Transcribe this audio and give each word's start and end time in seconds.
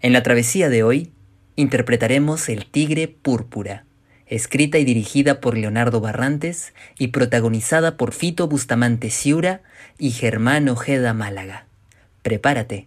En 0.00 0.12
la 0.12 0.22
travesía 0.22 0.68
de 0.68 0.84
hoy 0.84 1.10
interpretaremos 1.56 2.48
El 2.48 2.66
Tigre 2.66 3.08
Púrpura, 3.08 3.84
escrita 4.26 4.78
y 4.78 4.84
dirigida 4.84 5.40
por 5.40 5.58
Leonardo 5.58 6.00
Barrantes 6.00 6.72
y 6.98 7.08
protagonizada 7.08 7.96
por 7.96 8.12
Fito 8.12 8.46
Bustamante 8.46 9.10
Ciura 9.10 9.62
y 9.98 10.12
Germán 10.12 10.68
Ojeda 10.68 11.14
Málaga. 11.14 11.66
Prepárate. 12.22 12.86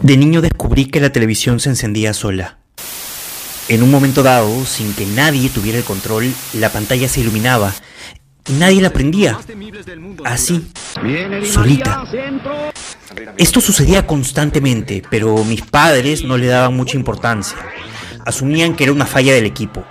De 0.00 0.16
niño 0.16 0.40
descubrí 0.40 0.86
que 0.86 0.98
la 0.98 1.12
televisión 1.12 1.60
se 1.60 1.68
encendía 1.68 2.14
sola. 2.14 2.58
En 3.68 3.84
un 3.84 3.92
momento 3.92 4.24
dado, 4.24 4.64
sin 4.64 4.92
que 4.94 5.06
nadie 5.06 5.48
tuviera 5.50 5.78
el 5.78 5.84
control, 5.84 6.34
la 6.54 6.72
pantalla 6.72 7.08
se 7.08 7.20
iluminaba 7.20 7.72
y 8.48 8.54
nadie 8.54 8.82
la 8.82 8.90
prendía. 8.90 9.38
Así, 10.24 10.66
solita. 11.44 12.04
Esto 13.36 13.60
sucedía 13.60 14.06
constantemente, 14.06 15.02
pero 15.10 15.44
mis 15.44 15.62
padres 15.62 16.24
no 16.24 16.36
le 16.36 16.46
daban 16.46 16.76
mucha 16.76 16.96
importancia. 16.96 17.56
Asumían 18.24 18.76
que 18.76 18.84
era 18.84 18.92
una 18.92 19.06
falla 19.06 19.34
del 19.34 19.46
equipo. 19.46 19.84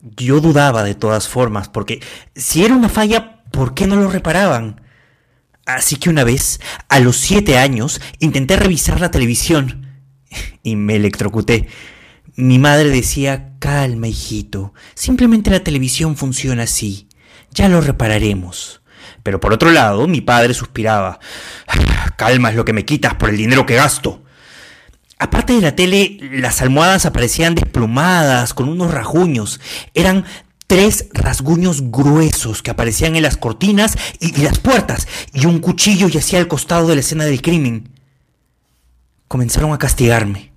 Yo 0.00 0.40
dudaba 0.40 0.82
de 0.82 0.94
todas 0.94 1.28
formas, 1.28 1.68
porque 1.68 2.00
si 2.34 2.64
era 2.64 2.74
una 2.74 2.88
falla, 2.88 3.42
¿por 3.50 3.74
qué 3.74 3.86
no 3.86 3.96
lo 3.96 4.10
reparaban? 4.10 4.80
Así 5.64 5.96
que 5.96 6.10
una 6.10 6.24
vez, 6.24 6.60
a 6.88 6.98
los 6.98 7.16
siete 7.16 7.56
años, 7.56 8.00
intenté 8.18 8.56
revisar 8.56 9.00
la 9.00 9.10
televisión 9.10 9.86
y 10.62 10.76
me 10.76 10.96
electrocuté. 10.96 11.68
Mi 12.34 12.58
madre 12.58 12.88
decía, 12.88 13.52
calma, 13.58 14.08
hijito, 14.08 14.72
simplemente 14.94 15.50
la 15.50 15.62
televisión 15.62 16.16
funciona 16.16 16.64
así, 16.64 17.08
ya 17.52 17.68
lo 17.68 17.80
repararemos. 17.80 18.81
Pero 19.22 19.40
por 19.40 19.52
otro 19.52 19.70
lado, 19.70 20.06
mi 20.08 20.20
padre 20.20 20.54
suspiraba, 20.54 21.20
calma 22.16 22.50
es 22.50 22.56
lo 22.56 22.64
que 22.64 22.72
me 22.72 22.84
quitas 22.84 23.14
por 23.14 23.30
el 23.30 23.36
dinero 23.36 23.66
que 23.66 23.76
gasto. 23.76 24.22
Aparte 25.18 25.52
de 25.52 25.60
la 25.60 25.76
tele, 25.76 26.18
las 26.32 26.62
almohadas 26.62 27.06
aparecían 27.06 27.54
desplumadas, 27.54 28.54
con 28.54 28.68
unos 28.68 28.90
rajuños. 28.90 29.60
Eran 29.94 30.24
tres 30.66 31.06
rasguños 31.12 31.92
gruesos 31.92 32.60
que 32.60 32.72
aparecían 32.72 33.14
en 33.14 33.22
las 33.22 33.36
cortinas 33.36 33.96
y, 34.18 34.40
las 34.42 34.58
puertas, 34.58 35.06
y 35.32 35.46
un 35.46 35.60
cuchillo 35.60 36.08
yacía 36.08 36.40
al 36.40 36.48
costado 36.48 36.88
de 36.88 36.96
la 36.96 37.02
escena 37.02 37.24
del 37.24 37.40
crimen. 37.40 37.90
Comenzaron 39.28 39.72
a 39.72 39.78
castigarme. 39.78 40.50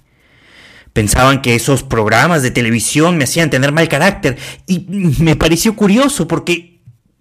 Pensaban 0.94 1.44
que 1.44 1.54
esos 1.54 1.84
programas 1.84 2.42
de 2.42 2.50
televisión 2.50 3.18
me 3.18 3.26
hacían 3.26 3.50
tener 3.50 3.72
mal 3.72 3.88
carácter 3.88 4.38
y 4.66 4.86
me 5.20 5.36
pareció 5.36 5.76
curioso 5.76 6.28
porque 6.28 6.75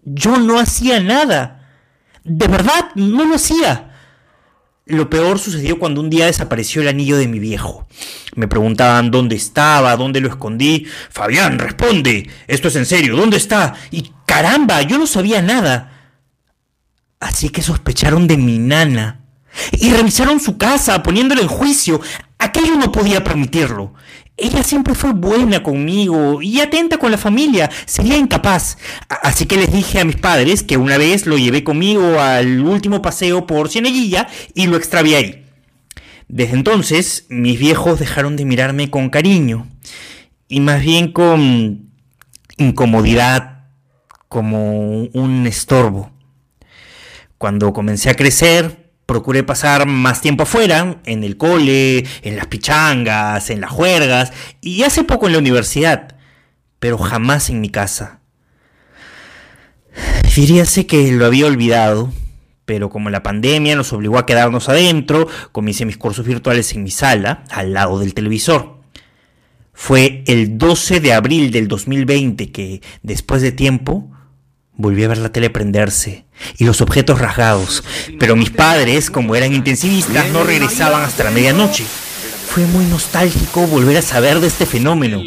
yo 0.05 0.38
no 0.38 0.58
hacía 0.58 1.00
nada. 1.00 1.69
De 2.24 2.48
verdad, 2.48 2.91
no 2.94 3.24
lo 3.24 3.34
hacía. 3.34 3.91
Lo 4.86 5.08
peor 5.08 5.38
sucedió 5.38 5.78
cuando 5.78 6.00
un 6.00 6.10
día 6.10 6.27
desapareció 6.27 6.83
el 6.83 6.88
anillo 6.88 7.16
de 7.16 7.27
mi 7.27 7.38
viejo. 7.38 7.86
Me 8.34 8.48
preguntaban 8.48 9.10
dónde 9.10 9.34
estaba, 9.34 9.97
dónde 9.97 10.20
lo 10.20 10.28
escondí. 10.28 10.86
Fabián, 11.10 11.58
responde. 11.58 12.28
Esto 12.47 12.69
es 12.69 12.77
en 12.77 12.84
serio, 12.84 13.16
¿dónde 13.16 13.38
está? 13.38 13.75
Y 13.91 14.12
caramba, 14.27 14.82
yo 14.82 14.98
no 14.98 15.06
sabía 15.06 15.41
nada. 15.41 16.12
Así 17.19 17.48
que 17.48 17.62
sospecharon 17.62 18.27
de 18.27 18.36
mi 18.36 18.58
nana. 18.58 19.20
Y 19.72 19.91
revisaron 19.91 20.41
su 20.41 20.58
casa, 20.58 21.02
poniéndolo 21.02 21.41
en 21.41 21.48
juicio. 21.48 22.00
Aquello 22.38 22.77
no 22.77 22.92
podía 22.92 23.25
permitirlo. 23.25 23.94
Ella 24.37 24.65
siempre 24.65 24.95
fue 24.95 25.13
buena 25.13 25.63
conmigo 25.63 26.43
y 26.43 26.61
atenta 26.61 26.99
con 26.99 27.13
la 27.13 27.19
familia. 27.19 27.71
Sería 27.87 28.17
incapaz. 28.17 28.79
Así 29.09 29.47
que 29.47 29.57
les 29.57 29.73
dije 29.73 30.01
a 30.01 30.05
mis 30.05 30.17
padres 30.17 30.65
que 30.65 30.77
una 30.77 30.99
vez 30.99 31.27
lo 31.27 31.39
llevé 31.39 31.63
conmigo 31.63 32.21
al 32.21 32.61
último 32.61 33.00
paseo 33.00 33.47
por 33.47 33.69
Cieneguilla 33.69 34.27
y 34.55 34.67
lo 34.67 34.77
extravié 34.77 35.17
ahí. 35.17 35.44
Desde 36.27 36.55
entonces, 36.55 37.27
mis 37.28 37.59
viejos 37.61 38.00
dejaron 38.00 38.34
de 38.37 38.44
mirarme 38.44 38.91
con 38.91 39.09
cariño 39.09 39.69
y 40.49 40.61
más 40.61 40.83
bien 40.83 41.12
con 41.12 41.91
incomodidad, 42.56 43.55
como 44.28 45.05
un 45.12 45.47
estorbo. 45.47 46.11
Cuando 47.39 47.73
comencé 47.73 48.11
a 48.11 48.15
crecer, 48.15 48.84
procuré 49.06 49.42
pasar 49.42 49.87
más 49.87 50.20
tiempo 50.20 50.44
afuera, 50.44 51.00
en 51.04 51.25
el 51.25 51.37
cole, 51.37 52.04
en 52.22 52.37
las 52.37 52.47
pichangas, 52.47 53.50
en 53.50 53.60
las 53.60 53.70
juergas 53.70 54.32
y 54.60 54.82
hace 54.82 55.04
poco 55.04 55.26
en 55.26 55.32
la 55.32 55.38
universidad, 55.38 56.16
pero 56.78 56.98
jamás 56.98 57.50
en 57.50 57.60
mi 57.60 57.69
casa. 57.69 58.20
Diríase 60.34 60.87
que 60.87 61.12
lo 61.12 61.26
había 61.26 61.47
olvidado, 61.47 62.12
pero 62.64 62.88
como 62.88 63.10
la 63.10 63.22
pandemia 63.22 63.76
nos 63.76 63.93
obligó 63.93 64.19
a 64.19 64.26
quedarnos 64.26 64.69
adentro, 64.69 65.28
comencé 65.53 65.84
mis 65.84 65.98
cursos 65.98 66.26
virtuales 66.26 66.72
en 66.72 66.82
mi 66.82 66.91
sala, 66.91 67.44
al 67.50 67.72
lado 67.72 67.98
del 67.98 68.14
televisor. 68.14 68.81
Fue 69.72 70.22
el 70.26 70.56
12 70.56 71.00
de 71.00 71.12
abril 71.12 71.50
del 71.50 71.69
2020 71.69 72.53
que, 72.53 72.81
después 73.03 73.43
de 73.43 73.53
tiempo, 73.53 74.10
Volví 74.77 75.05
a 75.05 75.09
ver 75.09 75.19
la 75.19 75.31
tele 75.31 75.51
prenderse 75.51 76.25
y 76.59 76.65
los 76.65 76.81
objetos 76.81 77.21
rasgados, 77.21 77.85
pero 78.19 78.35
mis 78.35 78.51
padres, 78.51 79.09
como 79.09 79.37
eran 79.37 79.55
intensivistas, 79.55 80.31
no 80.31 80.43
regresaban 80.43 81.03
hasta 81.03 81.25
la 81.25 81.31
medianoche. 81.31 81.85
Fue 82.49 82.67
muy 82.67 82.85
nostálgico 82.87 83.67
volver 83.67 83.97
a 83.99 84.03
saber 84.03 84.41
de 84.41 84.49
este 84.49 84.67
fenómeno. 84.67 85.23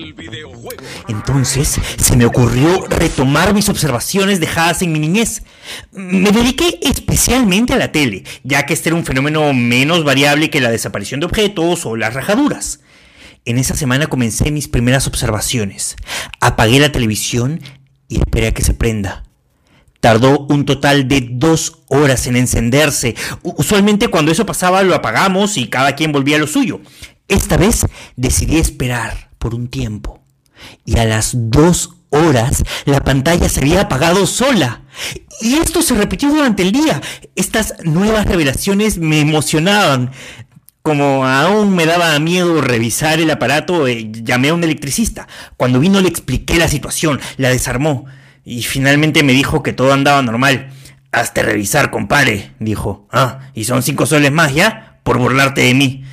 Entonces 1.08 1.80
se 1.97 2.16
me 2.18 2.25
ocurrió 2.25 2.85
retomar 2.88 3.53
mis 3.53 3.69
observaciones 3.69 4.40
dejadas 4.40 4.81
en 4.81 4.91
mi 4.91 5.00
niñez. 5.00 5.44
Me 5.91 6.31
dediqué 6.31 6.79
especialmente 6.81 7.74
a 7.74 7.78
la 7.78 7.91
tele, 7.91 8.24
ya 8.44 8.66
que 8.66 8.74
este 8.74 8.90
era 8.90 8.97
un 8.97 9.06
fenómeno 9.06 9.53
menos 9.53 10.03
variable 10.03 10.50
que 10.50 10.62
la 10.62 10.72
desaparición 10.72 11.22
de 11.22 11.25
objetos 11.25 11.85
o 11.85 11.96
las 11.96 12.14
rajaduras. 12.14 12.81
En 13.46 13.58
esa 13.58 13.75
semana 13.75 14.08
comencé 14.08 14.52
mis 14.52 14.68
primeras 14.68 15.08
observaciones. 15.08 15.96
Apagué 16.41 16.79
la 16.79 16.91
televisión 16.91 17.62
y 18.09 18.19
esperé 18.19 18.47
a 18.47 18.53
que 18.53 18.62
se 18.62 18.74
prenda. 18.74 19.26
Tardó 20.00 20.46
un 20.50 20.66
total 20.66 21.08
de 21.08 21.28
dos 21.31 21.80
horas 21.88 22.28
en 22.28 22.35
encenderse. 22.35 23.16
Usualmente 23.44 24.09
cuando 24.09 24.31
eso 24.31 24.46
pasaba 24.46 24.84
lo 24.84 24.96
apagamos 24.96 25.58
y 25.58 25.68
cada 25.68 25.96
quien 25.96 26.12
volvía 26.12 26.38
a 26.38 26.40
lo 26.40 26.47
suyo. 26.47 26.81
Esta 27.28 27.58
vez 27.58 27.85
decidí 28.16 28.58
esperar 28.58 29.31
por 29.38 29.56
un 29.56 29.68
tiempo. 29.68 30.22
Y 30.85 30.97
a 30.97 31.06
las 31.06 31.31
dos 31.34 31.91
horas 32.09 32.63
la 32.85 33.03
pantalla 33.03 33.50
se 33.50 33.62
había 33.62 33.81
apagado 33.81 34.25
sola. 34.25 34.84
Y 35.41 35.56
esto 35.56 35.81
se 35.81 35.96
repitió 35.96 36.29
durante 36.29 36.64
el 36.64 36.72
día. 36.72 37.02
Estas 37.35 37.75
nuevas 37.84 38.25
revelaciones 38.25 38.97
me 38.97 39.19
emocionaban. 39.19 40.12
Como 40.81 41.25
aún 41.25 41.75
me 41.75 41.85
daba 41.85 42.18
miedo 42.19 42.62
revisar 42.62 43.19
el 43.19 43.29
aparato, 43.29 43.88
eh, 43.88 44.09
llamé 44.09 44.50
a 44.50 44.53
un 44.53 44.64
electricista. 44.64 45.28
Cuando 45.58 45.81
vino 45.81 46.00
le 46.00 46.08
expliqué 46.08 46.56
la 46.56 46.69
situación, 46.69 47.19
la 47.35 47.50
desarmó. 47.50 48.06
Y 48.50 48.63
finalmente 48.63 49.24
me 49.24 49.34
dijo 49.34 49.62
que 49.62 49.74
todo 49.74 49.91
andaba 49.91 50.22
normal. 50.22 50.69
Hazte 51.12 51.44
revisar, 51.44 51.91
compadre, 51.91 52.53
dijo. 52.62 53.06
Ah, 53.12 53.40
¿y 53.53 53.66
son 53.66 53.84
cinco 53.84 54.06
soles 54.06 54.31
más 54.31 54.56
ya? 54.56 55.02
Por 55.03 55.18
burlarte 55.18 55.59
de 55.59 55.74
mí. 55.74 56.06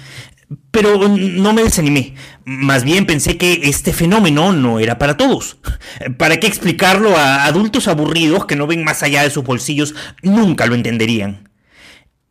Pero 0.73 1.09
no 1.09 1.53
me 1.53 1.63
desanimé. 1.63 2.17
Más 2.45 2.83
bien 2.83 3.07
pensé 3.07 3.39
que 3.39 3.61
este 3.63 3.93
fenómeno 3.93 4.53
no 4.53 4.81
era 4.81 4.99
para 4.99 5.17
todos. 5.17 5.59
¿Para 6.19 6.41
qué 6.41 6.49
explicarlo 6.49 7.17
a 7.17 7.45
adultos 7.45 7.87
aburridos 7.87 8.47
que 8.47 8.57
no 8.57 8.67
ven 8.67 8.83
más 8.83 9.05
allá 9.05 9.23
de 9.23 9.31
sus 9.31 9.45
bolsillos? 9.45 9.95
Nunca 10.21 10.67
lo 10.67 10.75
entenderían. 10.75 11.49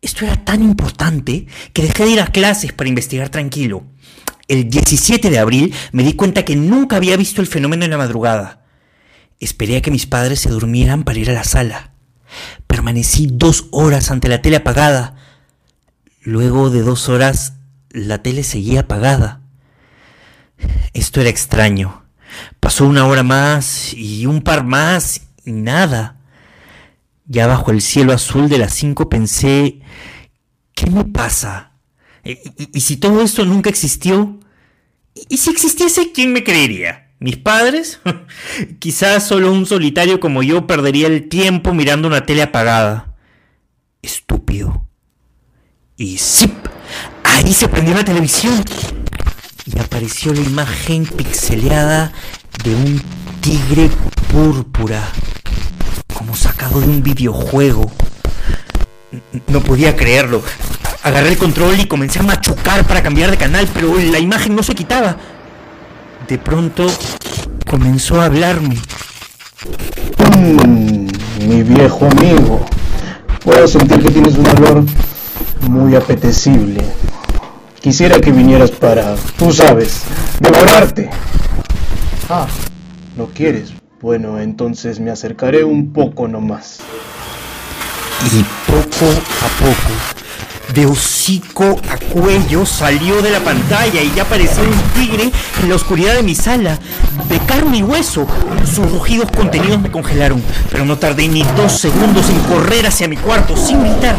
Esto 0.01 0.25
era 0.25 0.35
tan 0.43 0.63
importante 0.63 1.47
que 1.71 1.83
dejé 1.83 2.03
de 2.03 2.11
ir 2.11 2.19
a 2.19 2.27
clases 2.27 2.73
para 2.73 2.89
investigar 2.89 3.29
tranquilo. 3.29 3.85
El 4.49 4.69
17 4.69 5.29
de 5.29 5.39
abril 5.39 5.73
me 5.93 6.03
di 6.03 6.11
cuenta 6.11 6.43
que 6.43 6.57
nunca 6.57 6.97
había 6.97 7.15
visto 7.15 7.39
el 7.39 7.47
fenómeno 7.47 7.85
en 7.85 7.91
la 7.91 7.97
madrugada. 7.97 8.62
Esperé 9.43 9.75
a 9.75 9.81
que 9.81 9.91
mis 9.91 10.05
padres 10.05 10.39
se 10.39 10.49
durmieran 10.49 11.03
para 11.03 11.19
ir 11.19 11.29
a 11.29 11.33
la 11.33 11.43
sala. 11.43 11.91
Permanecí 12.65 13.27
dos 13.29 13.65
horas 13.71 14.09
ante 14.09 14.29
la 14.29 14.41
tele 14.41 14.55
apagada. 14.55 15.17
Luego 16.21 16.69
de 16.69 16.81
dos 16.81 17.09
horas, 17.09 17.55
la 17.89 18.23
tele 18.23 18.43
seguía 18.43 18.81
apagada. 18.81 19.41
Esto 20.93 21.19
era 21.19 21.29
extraño. 21.29 22.05
Pasó 22.61 22.85
una 22.85 23.05
hora 23.05 23.23
más 23.23 23.93
y 23.93 24.25
un 24.27 24.43
par 24.43 24.63
más 24.63 25.23
y 25.43 25.51
nada. 25.51 26.21
Ya 27.25 27.45
bajo 27.45 27.71
el 27.71 27.81
cielo 27.81 28.13
azul 28.13 28.47
de 28.47 28.59
las 28.59 28.73
cinco 28.73 29.09
pensé, 29.09 29.81
¿qué 30.73 30.89
me 30.89 31.03
pasa? 31.03 31.73
¿Y, 32.23 32.37
y 32.77 32.79
si 32.79 32.95
todo 32.95 33.21
esto 33.21 33.43
nunca 33.43 33.69
existió? 33.69 34.39
¿Y 35.27 35.35
si 35.35 35.49
existiese, 35.49 36.13
quién 36.13 36.31
me 36.31 36.45
creería? 36.45 37.02
¿Mis 37.23 37.37
padres? 37.37 38.01
Quizás 38.79 39.25
solo 39.25 39.49
un 39.49 39.65
solitario 39.65 40.19
como 40.19 40.43
yo 40.43 40.67
perdería 40.67 41.07
el 41.07 41.29
tiempo 41.29 41.73
mirando 41.73 42.09
una 42.09 42.25
tele 42.25 42.41
apagada. 42.41 43.15
Estúpido. 44.01 44.85
Y 45.95 46.17
¡zip! 46.17 46.51
Ahí 47.23 47.53
se 47.53 47.69
prendió 47.69 47.95
la 47.95 48.03
televisión. 48.03 48.61
Y 49.65 49.79
apareció 49.79 50.33
la 50.33 50.41
imagen 50.41 51.05
pixeleada 51.05 52.11
de 52.61 52.75
un 52.75 53.01
tigre 53.39 53.89
púrpura, 54.29 55.01
como 56.13 56.35
sacado 56.35 56.81
de 56.81 56.87
un 56.87 57.03
videojuego. 57.03 57.89
No 59.47 59.61
podía 59.61 59.95
creerlo. 59.95 60.43
Agarré 61.03 61.29
el 61.29 61.37
control 61.37 61.79
y 61.79 61.85
comencé 61.85 62.19
a 62.19 62.23
machucar 62.23 62.85
para 62.85 63.01
cambiar 63.01 63.31
de 63.31 63.37
canal, 63.37 63.65
pero 63.73 63.97
la 63.97 64.19
imagen 64.19 64.57
no 64.57 64.61
se 64.61 64.75
quitaba. 64.75 65.15
De 66.27 66.37
pronto 66.37 66.87
comenzó 67.69 68.21
a 68.21 68.25
hablarme. 68.25 68.77
Mm, 70.37 71.07
mi 71.47 71.63
viejo 71.63 72.05
amigo, 72.05 72.65
puedo 73.43 73.67
sentir 73.67 74.01
que 74.01 74.09
tienes 74.09 74.37
un 74.37 74.47
olor 74.47 74.85
muy 75.69 75.95
apetecible. 75.95 76.81
Quisiera 77.81 78.21
que 78.21 78.31
vinieras 78.31 78.71
para, 78.71 79.15
tú 79.37 79.51
sabes, 79.51 80.03
devorarte. 80.39 81.09
Ah, 82.29 82.47
¿no 83.17 83.27
quieres? 83.27 83.73
Bueno, 84.01 84.39
entonces 84.39 85.01
me 85.01 85.11
acercaré 85.11 85.65
un 85.65 85.91
poco 85.91 86.27
nomás. 86.29 86.79
Y 88.31 88.43
poco 88.71 89.11
a 89.41 89.47
poco, 89.59 90.12
de 90.73 90.85
hocico 90.85 91.79
a 91.89 91.97
cuello, 91.97 92.65
salió 92.65 93.21
de 93.21 93.29
la 93.29 93.39
pantalla 93.39 94.01
y 94.01 94.11
ya 94.15 94.25
parecía 94.25 94.63
un 94.63 94.93
tigre 94.93 95.31
en 95.61 95.69
la 95.69 95.75
oscuridad 95.75 96.15
de 96.15 96.23
mi 96.23 96.35
sala, 96.35 96.79
de 97.29 97.39
carne 97.39 97.77
y 97.77 97.83
hueso. 97.83 98.27
Sus 98.65 98.91
rugidos 98.91 99.29
contenidos 99.31 99.79
me 99.79 99.91
congelaron, 99.91 100.41
pero 100.71 100.85
no 100.85 100.97
tardé 100.97 101.27
ni 101.27 101.43
dos 101.55 101.73
segundos 101.73 102.29
en 102.29 102.39
correr 102.41 102.87
hacia 102.87 103.07
mi 103.07 103.17
cuarto, 103.17 103.55
sin 103.55 103.81
gritar. 103.81 104.15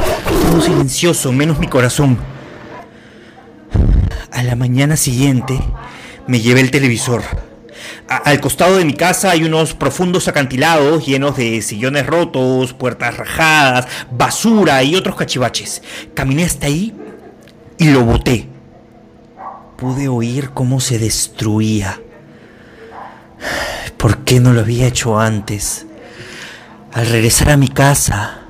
Todo 0.51 0.61
silencioso, 0.61 1.33
menos 1.33 1.59
mi 1.59 1.67
corazón. 1.67 2.19
A 4.31 4.43
la 4.43 4.57
mañana 4.57 4.97
siguiente, 4.97 5.61
me 6.27 6.41
llevé 6.41 6.61
el 6.61 6.71
televisor 6.71 7.23
al 8.09 8.41
costado 8.41 8.77
de 8.77 8.85
mi 8.85 8.95
casa 8.95 9.31
hay 9.31 9.45
unos 9.45 9.75
profundos 9.75 10.29
acantilados 10.29 11.07
llenos 11.07 11.37
de 11.37 11.63
sillones 11.63 12.07
rotos, 12.07 12.75
puertas 12.75 13.17
rajadas, 13.17 13.87
basura 14.11 14.83
y 14.83 14.95
otros 14.95 15.17
cachivaches. 15.17 15.83
Caminé 16.15 16.45
hasta 16.45 16.67
ahí 16.67 16.95
y 17.79 17.91
lo 17.91 18.05
boté. 18.05 18.49
Pude 19.77 20.09
oír 20.09 20.51
cómo 20.51 20.81
se 20.81 20.99
destruía. 20.99 22.01
¿Por 23.97 24.19
qué 24.19 24.39
no 24.39 24.53
lo 24.53 24.61
había 24.61 24.87
hecho 24.87 25.19
antes? 25.19 25.87
Al 26.93 27.07
regresar 27.07 27.51
a 27.51 27.57
mi 27.57 27.69
casa, 27.69 28.44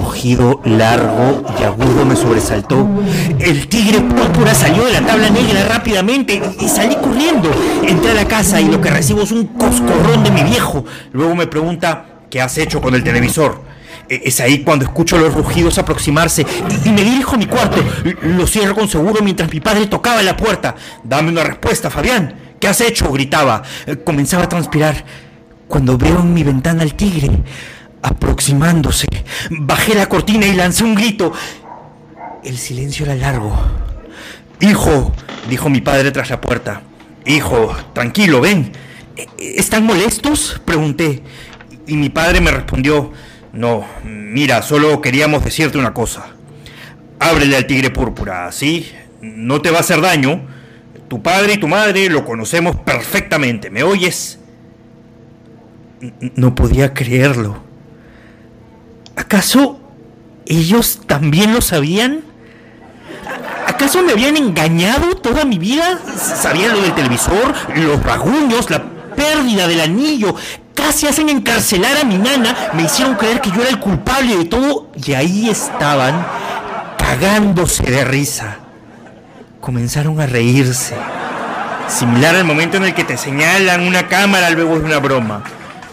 rugido 0.00 0.60
largo 0.64 1.44
y 1.58 1.62
agudo 1.62 2.04
me 2.04 2.16
sobresaltó. 2.16 2.88
El 3.38 3.68
tigre 3.68 4.00
púrpura 4.00 4.54
salió 4.54 4.84
de 4.84 4.92
la 4.92 5.02
tabla 5.02 5.28
negra 5.30 5.64
rápidamente 5.68 6.40
y 6.58 6.68
salí 6.68 6.96
corriendo. 6.96 7.50
Entré 7.86 8.12
a 8.12 8.14
la 8.14 8.24
casa 8.26 8.60
y 8.60 8.68
lo 8.68 8.80
que 8.80 8.90
recibo 8.90 9.22
es 9.22 9.30
un 9.30 9.46
coscorrón 9.46 10.24
de 10.24 10.30
mi 10.30 10.42
viejo. 10.42 10.84
Luego 11.12 11.34
me 11.34 11.46
pregunta, 11.46 12.22
¿qué 12.30 12.40
has 12.40 12.56
hecho 12.58 12.80
con 12.80 12.94
el 12.94 13.04
televisor? 13.04 13.62
E, 14.08 14.22
es 14.24 14.40
ahí 14.40 14.64
cuando 14.64 14.86
escucho 14.86 15.18
los 15.18 15.34
rugidos 15.34 15.78
aproximarse 15.78 16.46
y 16.84 16.88
me 16.88 17.02
dirijo 17.02 17.34
a 17.34 17.38
mi 17.38 17.46
cuarto. 17.46 17.82
Lo 18.22 18.46
cierro 18.46 18.74
con 18.74 18.88
seguro 18.88 19.22
mientras 19.22 19.52
mi 19.52 19.60
padre 19.60 19.86
tocaba 19.86 20.22
la 20.22 20.36
puerta. 20.36 20.74
Dame 21.04 21.28
una 21.28 21.44
respuesta, 21.44 21.90
Fabián. 21.90 22.34
¿Qué 22.58 22.68
has 22.68 22.80
hecho? 22.80 23.10
gritaba. 23.12 23.62
Eh, 23.86 23.96
comenzaba 23.96 24.44
a 24.44 24.48
transpirar 24.48 25.04
cuando 25.68 25.96
veo 25.96 26.20
en 26.20 26.32
mi 26.34 26.42
ventana 26.42 26.82
al 26.82 26.94
tigre 26.94 27.30
aproximándose. 28.02 29.06
Bajé 29.50 29.94
la 29.94 30.08
cortina 30.08 30.46
y 30.46 30.54
lancé 30.54 30.84
un 30.84 30.94
grito. 30.94 31.32
El 32.42 32.56
silencio 32.58 33.04
era 33.04 33.14
largo. 33.14 33.54
Hijo, 34.60 35.12
dijo 35.48 35.70
mi 35.70 35.80
padre 35.80 36.10
tras 36.10 36.30
la 36.30 36.40
puerta. 36.40 36.82
Hijo, 37.26 37.74
tranquilo, 37.92 38.40
ven. 38.40 38.72
¿Están 39.38 39.84
molestos? 39.84 40.60
Pregunté. 40.64 41.22
Y 41.86 41.96
mi 41.96 42.08
padre 42.08 42.40
me 42.40 42.50
respondió, 42.50 43.12
no, 43.52 43.84
mira, 44.04 44.62
solo 44.62 45.00
queríamos 45.00 45.44
decirte 45.44 45.78
una 45.78 45.92
cosa. 45.92 46.26
Ábrele 47.18 47.56
al 47.56 47.66
tigre 47.66 47.90
púrpura, 47.90 48.50
¿sí? 48.52 48.92
No 49.20 49.60
te 49.60 49.70
va 49.70 49.78
a 49.78 49.80
hacer 49.80 50.00
daño. 50.00 50.46
Tu 51.08 51.20
padre 51.22 51.54
y 51.54 51.58
tu 51.58 51.68
madre 51.68 52.08
lo 52.08 52.24
conocemos 52.24 52.76
perfectamente, 52.76 53.68
¿me 53.70 53.82
oyes? 53.82 54.38
No 56.36 56.54
podía 56.54 56.94
creerlo. 56.94 57.69
¿Acaso 59.20 59.78
ellos 60.46 61.00
también 61.06 61.52
lo 61.52 61.60
sabían? 61.60 62.22
¿Acaso 63.66 64.02
me 64.02 64.12
habían 64.12 64.38
engañado 64.38 65.14
toda 65.16 65.44
mi 65.44 65.58
vida? 65.58 66.00
Sabían 66.16 66.72
lo 66.72 66.80
del 66.80 66.94
televisor, 66.94 67.54
los 67.76 68.02
raguños, 68.02 68.70
la 68.70 68.82
pérdida 69.14 69.68
del 69.68 69.82
anillo. 69.82 70.34
Casi 70.74 71.06
hacen 71.06 71.28
encarcelar 71.28 71.98
a 71.98 72.04
mi 72.04 72.16
nana. 72.16 72.70
Me 72.72 72.84
hicieron 72.84 73.14
creer 73.16 73.42
que 73.42 73.50
yo 73.50 73.60
era 73.60 73.68
el 73.68 73.78
culpable 73.78 74.38
de 74.38 74.46
todo. 74.46 74.90
Y 74.96 75.12
ahí 75.12 75.50
estaban, 75.50 76.26
cagándose 76.96 77.82
de 77.82 78.04
risa. 78.06 78.56
Comenzaron 79.60 80.18
a 80.18 80.26
reírse. 80.26 80.96
Similar 81.88 82.36
al 82.36 82.44
momento 82.44 82.78
en 82.78 82.84
el 82.84 82.94
que 82.94 83.04
te 83.04 83.18
señalan 83.18 83.82
una 83.82 84.08
cámara 84.08 84.48
luego 84.48 84.78
de 84.78 84.86
una 84.86 84.98
broma. 84.98 85.44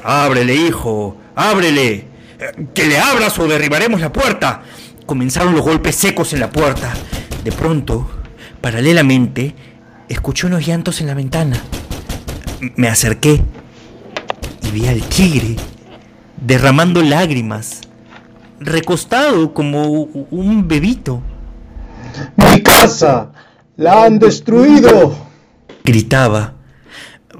Ábrele, 0.02 0.56
hijo, 0.56 1.18
ábrele. 1.36 2.07
¡Que 2.74 2.86
le 2.86 3.00
abras 3.00 3.38
o 3.40 3.48
derribaremos 3.48 4.00
la 4.00 4.14
puerta! 4.14 4.62
Comenzaron 5.06 5.56
los 5.56 5.64
golpes 5.64 5.96
secos 5.96 6.34
en 6.34 6.42
la 6.42 6.52
puerta. 6.52 6.94
De 7.44 7.52
pronto, 7.52 8.10
paralelamente, 8.62 9.56
escuché 10.10 10.48
unos 10.48 10.66
llantos 10.66 11.02
en 11.02 11.08
la 11.08 11.14
ventana. 11.14 11.62
Me 12.76 12.90
acerqué 12.90 13.42
y 14.64 14.72
vi 14.72 14.88
al 14.88 15.02
tigre 15.02 15.56
derramando 16.42 17.02
lágrimas, 17.02 17.82
recostado 18.60 19.54
como 19.54 19.88
un 19.92 20.68
bebito. 20.68 21.22
¡Mi 22.36 22.62
casa! 22.62 23.32
¡La 23.76 24.06
han 24.06 24.20
destruido! 24.20 25.16
Gritaba. 25.84 26.54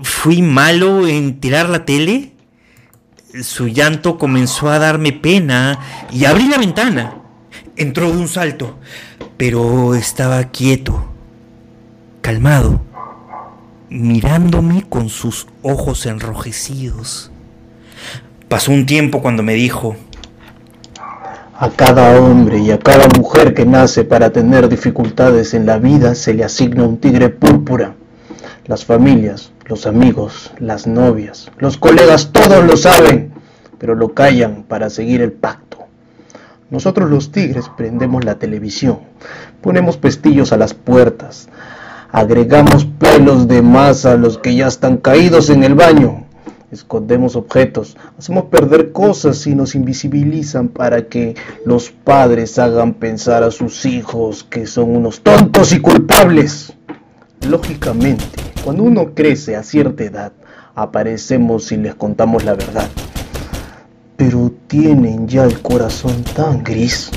¿Fui 0.04 0.42
malo 0.42 1.08
en 1.08 1.40
tirar 1.40 1.70
la 1.70 1.86
tele? 1.86 2.34
Su 3.42 3.68
llanto 3.68 4.18
comenzó 4.18 4.70
a 4.70 4.80
darme 4.80 5.12
pena 5.12 5.80
y 6.12 6.26
abrí 6.26 6.48
la 6.48 6.58
ventana. 6.58 7.18
Entró 7.76 8.12
de 8.12 8.18
un 8.18 8.28
salto, 8.28 8.78
pero 9.38 9.94
estaba 9.94 10.44
quieto, 10.46 11.06
calmado, 12.22 12.82
mirándome 13.90 14.86
con 14.90 15.10
sus 15.10 15.48
ojos 15.62 16.06
enrojecidos. 16.08 17.32
Pasó 18.48 18.72
un 18.72 18.86
tiempo 18.86 19.22
cuando 19.22 19.44
me 19.44 19.54
dijo, 19.54 19.96
a 21.60 21.70
cada 21.70 22.20
hombre 22.20 22.60
y 22.60 22.72
a 22.72 22.80
cada 22.80 23.08
mujer 23.18 23.54
que 23.54 23.66
nace 23.66 24.04
para 24.04 24.32
tener 24.32 24.70
dificultades 24.70 25.54
en 25.54 25.66
la 25.66 25.78
vida 25.78 26.16
se 26.16 26.34
le 26.34 26.44
asigna 26.44 26.84
un 26.84 26.98
tigre 26.98 27.30
púrpura. 27.30 27.94
Las 28.66 28.86
familias, 28.86 29.52
los 29.66 29.86
amigos, 29.88 30.52
las 30.60 30.88
novias, 30.88 31.50
los 31.58 31.78
colegas, 31.78 32.32
todos 32.32 32.64
lo 32.66 32.78
saben, 32.78 33.34
pero 33.78 33.96
lo 33.96 34.14
callan 34.14 34.64
para 34.64 34.90
seguir 34.90 35.22
el 35.22 35.32
pacto. 35.32 35.78
Nosotros 36.70 37.10
los 37.10 37.32
tigres 37.32 37.70
prendemos 37.78 38.26
la 38.26 38.36
televisión, 38.36 39.00
ponemos 39.62 39.98
pestillos 39.98 40.52
a 40.52 40.58
las 40.58 40.74
puertas, 40.74 41.48
agregamos 42.12 42.86
pelos 42.86 43.48
de 43.48 43.62
masa 43.62 44.12
a 44.12 44.18
los 44.18 44.38
que 44.38 44.56
ya 44.56 44.68
están 44.68 44.98
caídos 44.98 45.50
en 45.50 45.64
el 45.64 45.76
baño, 45.76 46.26
escondemos 46.72 47.38
objetos, 47.38 47.96
hacemos 48.18 48.46
perder 48.46 48.92
cosas 48.92 49.48
y 49.48 49.56
nos 49.56 49.76
invisibilizan 49.76 50.68
para 50.68 51.08
que 51.08 51.36
los 51.66 51.90
padres 51.90 52.60
hagan 52.60 52.94
pensar 52.94 53.44
a 53.44 53.52
sus 53.52 53.86
hijos 53.86 54.44
que 54.44 54.68
son 54.68 54.96
unos 54.96 55.22
tontos 55.22 55.72
y 55.74 55.80
culpables. 55.80 56.74
Lógicamente, 57.48 58.26
cuando 58.64 58.84
uno 58.84 59.14
crece 59.14 59.56
a 59.56 59.64
cierta 59.64 60.04
edad, 60.04 60.34
aparecemos 60.76 61.72
y 61.72 61.78
les 61.78 61.96
contamos 61.96 62.44
la 62.44 62.56
verdad. 62.56 62.90
Tienen 64.68 65.30
ya 65.30 65.46
el 65.46 65.62
corazón 65.62 66.26
tan 66.36 66.62
gris 66.62 67.10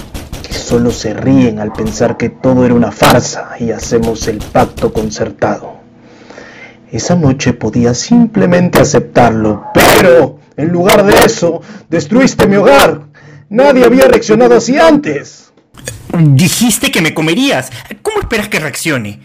que 0.46 0.52
solo 0.52 0.92
se 0.92 1.14
ríen 1.14 1.58
al 1.58 1.72
pensar 1.72 2.16
que 2.16 2.28
todo 2.28 2.64
era 2.64 2.74
una 2.74 2.92
farsa 2.92 3.56
y 3.58 3.72
hacemos 3.72 4.28
el 4.28 4.38
pacto 4.38 4.92
concertado. 4.92 5.80
Esa 6.92 7.16
noche 7.16 7.52
podía 7.52 7.92
simplemente 7.92 8.80
aceptarlo, 8.80 9.64
pero 9.74 10.38
en 10.56 10.68
lugar 10.68 11.04
de 11.04 11.24
eso, 11.24 11.60
destruiste 11.88 12.46
mi 12.46 12.54
hogar. 12.54 13.02
Nadie 13.48 13.84
había 13.84 14.06
reaccionado 14.06 14.56
así 14.56 14.78
antes. 14.78 15.52
Dijiste 16.16 16.92
que 16.92 17.00
me 17.00 17.14
comerías. 17.14 17.70
¿Cómo 18.02 18.20
esperas 18.20 18.48
que 18.48 18.60
reaccione? 18.60 19.20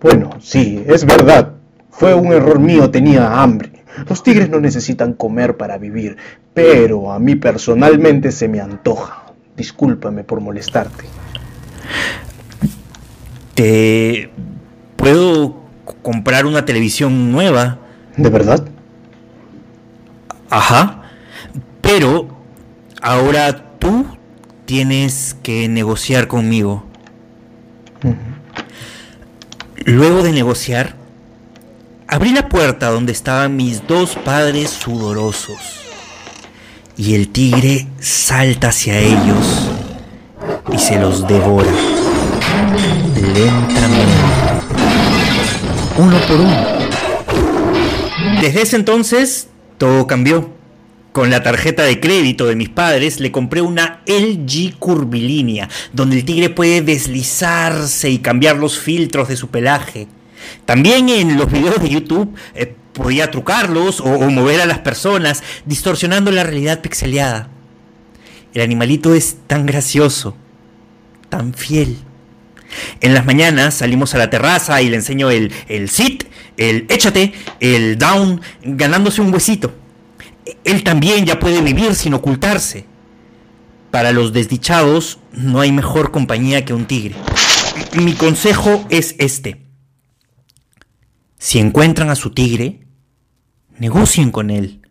Bueno, 0.00 0.30
sí, 0.40 0.84
es 0.86 1.04
verdad. 1.04 1.54
Fue 1.90 2.14
un 2.14 2.32
error 2.32 2.60
mío, 2.60 2.90
tenía 2.90 3.42
hambre. 3.42 3.72
Los 4.08 4.22
tigres 4.22 4.50
no 4.50 4.60
necesitan 4.60 5.14
comer 5.14 5.56
para 5.56 5.78
vivir, 5.78 6.16
pero 6.56 7.12
a 7.12 7.18
mí 7.18 7.34
personalmente 7.34 8.32
se 8.32 8.48
me 8.48 8.60
antoja. 8.60 9.26
Discúlpame 9.58 10.24
por 10.24 10.40
molestarte. 10.40 11.04
¿Te 13.54 14.30
puedo 14.96 15.54
comprar 16.00 16.46
una 16.46 16.64
televisión 16.64 17.30
nueva? 17.30 17.76
¿De 18.16 18.30
verdad? 18.30 18.66
Ajá. 20.48 21.02
Pero 21.82 22.28
ahora 23.02 23.76
tú 23.78 24.06
tienes 24.64 25.36
que 25.42 25.68
negociar 25.68 26.26
conmigo. 26.26 26.86
Luego 29.84 30.22
de 30.22 30.32
negociar, 30.32 30.94
abrí 32.08 32.32
la 32.32 32.48
puerta 32.48 32.88
donde 32.88 33.12
estaban 33.12 33.56
mis 33.56 33.86
dos 33.86 34.16
padres 34.16 34.70
sudorosos. 34.70 35.85
Y 36.98 37.14
el 37.14 37.28
tigre 37.28 37.86
salta 38.00 38.68
hacia 38.68 38.98
ellos 38.98 39.70
y 40.72 40.78
se 40.78 40.98
los 40.98 41.28
devora. 41.28 41.70
Lentamente. 43.14 44.14
Uno 45.98 46.18
por 46.26 46.40
uno. 46.40 46.56
Desde 48.40 48.62
ese 48.62 48.76
entonces, 48.76 49.48
todo 49.76 50.06
cambió. 50.06 50.56
Con 51.12 51.30
la 51.30 51.42
tarjeta 51.42 51.82
de 51.82 52.00
crédito 52.00 52.46
de 52.46 52.56
mis 52.56 52.70
padres 52.70 53.20
le 53.20 53.30
compré 53.30 53.60
una 53.60 54.02
LG 54.06 54.78
curvilínea, 54.78 55.68
donde 55.92 56.16
el 56.16 56.24
tigre 56.24 56.50
puede 56.50 56.80
deslizarse 56.80 58.08
y 58.08 58.18
cambiar 58.18 58.56
los 58.56 58.78
filtros 58.78 59.28
de 59.28 59.36
su 59.36 59.48
pelaje. 59.48 60.08
También 60.64 61.08
en 61.08 61.36
los 61.36 61.50
videos 61.50 61.82
de 61.82 61.88
YouTube 61.88 62.34
eh, 62.54 62.74
podía 62.96 63.30
trucarlos 63.30 64.00
o, 64.00 64.18
mover 64.30 64.60
a 64.60 64.66
las 64.66 64.78
personas, 64.80 65.42
distorsionando 65.64 66.30
la 66.30 66.44
realidad 66.44 66.80
pixeleada. 66.80 67.48
El 68.54 68.62
animalito 68.62 69.14
es 69.14 69.36
tan 69.46 69.66
gracioso, 69.66 70.36
tan 71.28 71.54
fiel. 71.54 71.98
En 73.00 73.14
las 73.14 73.24
mañanas 73.24 73.74
salimos 73.74 74.14
a 74.14 74.18
la 74.18 74.30
terraza 74.30 74.82
y 74.82 74.88
le 74.88 74.96
enseño 74.96 75.30
el, 75.30 75.52
el 75.68 75.88
sit, 75.88 76.24
el 76.56 76.86
échate, 76.88 77.32
el 77.60 77.98
down, 77.98 78.40
ganándose 78.62 79.20
un 79.20 79.32
huesito 79.32 79.72
él 80.64 80.84
también 80.84 81.26
ya 81.26 81.38
puede 81.38 81.60
vivir 81.60 81.94
sin 81.94 82.14
ocultarse. 82.14 82.86
Para 83.90 84.12
los 84.12 84.32
desdichados 84.32 85.18
no 85.32 85.60
hay 85.60 85.72
mejor 85.72 86.10
compañía 86.10 86.64
que 86.64 86.74
un 86.74 86.86
tigre. 86.86 87.14
Mi 87.94 88.14
consejo 88.14 88.84
es 88.90 89.14
este. 89.18 89.62
Si 91.38 91.58
encuentran 91.58 92.10
a 92.10 92.16
su 92.16 92.30
tigre, 92.30 92.85
negocien 93.78 94.30
con 94.30 94.50
él. 94.50 94.82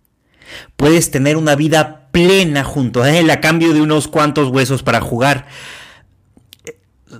Puedes 0.75 1.11
tener 1.11 1.37
una 1.37 1.55
vida 1.55 2.09
plena 2.11 2.63
junto 2.63 3.03
a 3.03 3.11
él 3.15 3.29
a 3.29 3.41
cambio 3.41 3.73
de 3.73 3.81
unos 3.81 4.07
cuantos 4.07 4.49
huesos 4.49 4.83
para 4.83 5.01
jugar. 5.01 5.47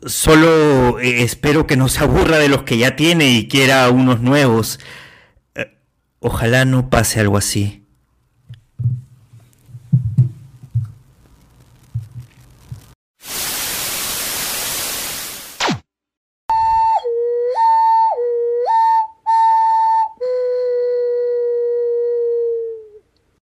Solo 0.06 1.00
eh, 1.00 1.24
espero 1.24 1.68
que 1.68 1.78
no 1.78 1.88
se 1.88 2.04
aburra 2.04 2.38
de 2.38 2.50
los 2.50 2.64
que 2.64 2.78
ya 2.78 2.96
tiene 2.96 3.30
y 3.30 3.48
quiera 3.48 3.90
unos 3.90 4.22
nuevos. 4.22 4.80
Eh, 5.56 5.78
ojalá 6.20 6.66
no 6.66 6.90
pase 6.90 7.20
algo 7.20 7.38
así. 7.38 7.85